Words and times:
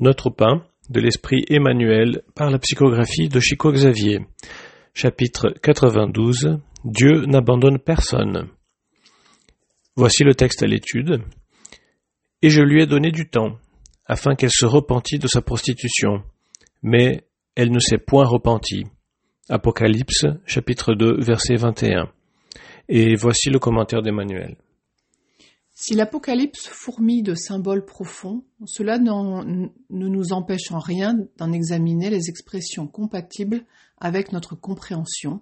Notre 0.00 0.30
pain 0.30 0.64
de 0.90 1.00
l'esprit 1.00 1.44
Emmanuel 1.48 2.22
par 2.36 2.52
la 2.52 2.60
psychographie 2.60 3.28
de 3.28 3.40
Chico 3.40 3.72
Xavier. 3.72 4.20
Chapitre 4.94 5.52
92 5.60 6.60
Dieu 6.84 7.26
n'abandonne 7.26 7.80
personne. 7.80 8.48
Voici 9.96 10.22
le 10.22 10.36
texte 10.36 10.62
à 10.62 10.68
l'étude. 10.68 11.24
Et 12.42 12.50
je 12.50 12.62
lui 12.62 12.80
ai 12.80 12.86
donné 12.86 13.10
du 13.10 13.28
temps, 13.28 13.58
afin 14.06 14.36
qu'elle 14.36 14.52
se 14.52 14.66
repentît 14.66 15.18
de 15.18 15.26
sa 15.26 15.42
prostitution. 15.42 16.22
Mais 16.84 17.24
elle 17.56 17.72
ne 17.72 17.80
s'est 17.80 17.98
point 17.98 18.24
repentie. 18.24 18.84
Apocalypse, 19.48 20.26
chapitre 20.46 20.94
2, 20.94 21.20
verset 21.20 21.56
21. 21.56 22.08
Et 22.88 23.16
voici 23.16 23.50
le 23.50 23.58
commentaire 23.58 24.02
d'Emmanuel. 24.02 24.56
Si 25.80 25.94
l'Apocalypse 25.94 26.66
fourmille 26.66 27.22
de 27.22 27.36
symboles 27.36 27.84
profonds, 27.84 28.42
cela 28.66 28.98
ne 28.98 29.68
nous 29.90 30.32
empêche 30.32 30.72
en 30.72 30.80
rien 30.80 31.16
d'en 31.36 31.52
examiner 31.52 32.10
les 32.10 32.28
expressions 32.28 32.88
compatibles 32.88 33.64
avec 33.96 34.32
notre 34.32 34.56
compréhension, 34.56 35.40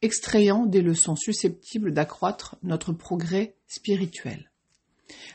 extrayant 0.00 0.64
des 0.64 0.80
leçons 0.80 1.14
susceptibles 1.14 1.92
d'accroître 1.92 2.56
notre 2.62 2.94
progrès 2.94 3.54
spirituel. 3.66 4.50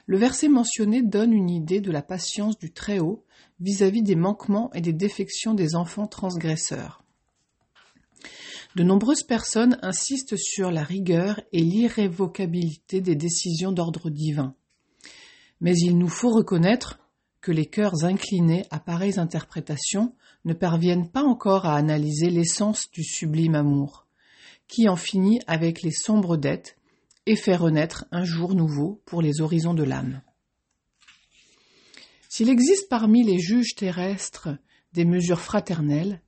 Le 0.08 0.17
verset 0.17 0.48
mentionné 0.48 1.03
donne 1.03 1.34
une 1.34 1.52
idée 1.52 1.80
de 1.80 1.92
la 1.92 2.02
patience 2.02 2.58
du 2.58 2.72
Très-Haut 2.72 3.23
vis-à-vis 3.59 4.02
des 4.02 4.16
manquements 4.16 4.73
et 4.73 4.81
des 4.81 4.92
défections 4.92 5.53
des 5.53 5.76
enfants 5.76 6.08
transgresseurs. 6.08 7.03
De 8.75 8.84
nombreuses 8.84 9.23
personnes 9.23 9.77
insistent 9.81 10.38
sur 10.38 10.71
la 10.71 10.84
rigueur 10.84 11.41
et 11.52 11.61
l'irrévocabilité 11.61 13.02
des 13.02 13.16
décisions 13.16 13.73
d'ordre 13.73 14.09
divin. 14.09 14.55
Mais 15.59 15.75
il 15.78 15.97
nous 15.97 16.08
faut 16.08 16.30
reconnaître 16.30 17.00
que 17.41 17.52
les 17.52 17.66
cœurs 17.66 18.05
inclinés 18.05 18.66
à 18.72 18.80
pareilles 18.80 19.19
interprétations 19.19 20.16
ne 20.45 20.53
parviennent 20.53 21.09
pas 21.09 21.23
encore 21.23 21.66
à 21.66 21.75
analyser 21.75 22.30
l'essence 22.30 22.89
du 22.91 23.03
sublime 23.03 23.55
amour, 23.55 24.08
qui 24.67 24.88
en 24.88 24.95
finit 24.95 25.41
avec 25.47 25.81
les 25.81 25.91
sombres 25.91 26.38
dettes 26.38 26.78
et 27.25 27.35
fait 27.35 27.56
renaître 27.56 28.06
un 28.11 28.23
jour 28.23 28.56
nouveau 28.56 29.02
pour 29.06 29.22
les 29.22 29.41
horizons 29.41 29.73
de 29.73 29.83
l'âme. 29.83 30.22
S'il 32.30 32.50
existe 32.50 32.88
parmi 32.88 33.23
les 33.23 33.39
juges 33.39 33.75
terrestres 33.75 34.50
des 34.94 35.03
mesures 35.03 35.41
fraternelles, 35.41 36.22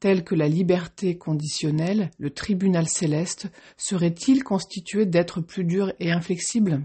tels 0.00 0.24
que 0.24 0.34
la 0.34 0.48
liberté 0.48 1.16
conditionnelle, 1.16 2.10
le 2.18 2.30
tribunal 2.30 2.88
céleste 2.88 3.48
serait-il 3.76 4.44
constitué 4.44 5.06
d'êtres 5.06 5.40
plus 5.40 5.64
durs 5.64 5.92
et 6.00 6.12
inflexibles? 6.12 6.82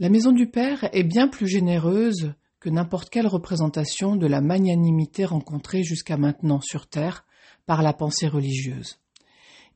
La 0.00 0.08
maison 0.08 0.32
du 0.32 0.48
Père 0.48 0.88
est 0.92 1.04
bien 1.04 1.28
plus 1.28 1.46
généreuse 1.46 2.34
que 2.58 2.70
n'importe 2.70 3.10
quelle 3.10 3.26
représentation 3.26 4.16
de 4.16 4.26
la 4.26 4.40
magnanimité 4.40 5.24
rencontrée 5.24 5.84
jusqu'à 5.84 6.16
maintenant 6.16 6.60
sur 6.60 6.86
terre 6.86 7.24
par 7.66 7.82
la 7.82 7.92
pensée 7.92 8.26
religieuse. 8.26 8.98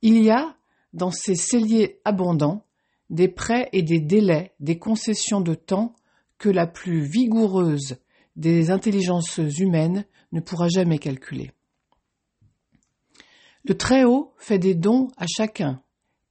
Il 0.02 0.22
y 0.22 0.30
a, 0.30 0.56
dans 0.92 1.10
ces 1.10 1.34
celliers 1.34 2.00
abondants, 2.04 2.64
des 3.10 3.28
prêts 3.28 3.68
et 3.72 3.82
des 3.82 4.00
délais, 4.00 4.52
des 4.58 4.78
concessions 4.78 5.40
de 5.40 5.54
temps 5.54 5.94
que 6.38 6.48
la 6.48 6.66
plus 6.66 7.00
vigoureuse 7.00 7.96
des 8.36 8.70
intelligences 8.70 9.40
humaines 9.58 10.04
ne 10.32 10.40
pourra 10.40 10.68
jamais 10.68 10.98
calculer. 10.98 11.52
Le 13.64 13.76
Très-Haut 13.76 14.32
fait 14.38 14.58
des 14.58 14.74
dons 14.74 15.08
à 15.16 15.26
chacun, 15.26 15.82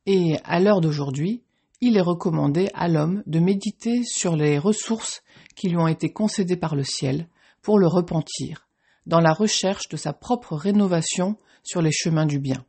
et 0.06 0.38
à 0.44 0.60
l'heure 0.60 0.82
d'aujourd'hui, 0.82 1.44
il 1.82 1.98
est 1.98 2.02
recommandé 2.02 2.70
à 2.74 2.88
l'homme 2.88 3.22
de 3.28 3.40
méditer 3.40 4.04
sur 4.04 4.36
les 4.36 4.58
ressources 4.58 5.22
qui 5.56 5.70
lui 5.70 5.78
ont 5.78 5.88
été 5.88 6.12
concédées 6.12 6.58
par 6.58 6.76
le 6.76 6.84
ciel 6.84 7.28
pour 7.62 7.78
le 7.78 7.88
repentir, 7.88 8.68
dans 9.06 9.20
la 9.20 9.34
recherche 9.34 9.88
de 9.90 9.98
sa 9.98 10.14
propre 10.14 10.56
rénovation 10.56 11.38
sur 11.64 11.82
les 11.82 11.92
chemins 11.92 12.26
du 12.26 12.40
bien. 12.40 12.66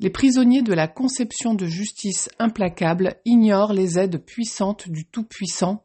Les 0.00 0.10
prisonniers 0.10 0.62
de 0.62 0.72
la 0.72 0.86
conception 0.86 1.54
de 1.54 1.66
justice 1.66 2.30
implacable 2.38 3.16
ignorent 3.24 3.72
les 3.72 3.98
aides 3.98 4.24
puissantes 4.24 4.88
du 4.88 5.04
Tout-Puissant 5.04 5.82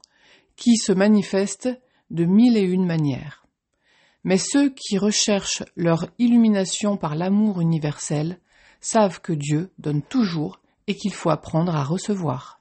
qui 0.56 0.78
se 0.78 0.92
manifestent 0.92 1.70
de 2.12 2.26
mille 2.26 2.56
et 2.56 2.62
une 2.62 2.86
manières. 2.86 3.43
Mais 4.24 4.38
ceux 4.38 4.70
qui 4.70 4.98
recherchent 4.98 5.64
leur 5.76 6.08
illumination 6.18 6.98
par 6.98 7.16
l'amour 7.16 7.62
universel 7.62 8.40
savent 8.80 9.22
que 9.22 9.34
Dieu 9.34 9.72
donne 9.80 10.02
toujours 10.02 10.60
et 10.88 10.96
qu'il 10.96 11.14
faut 11.14 11.30
apprendre 11.30 11.76
à 11.76 11.84
recevoir. 11.84 12.60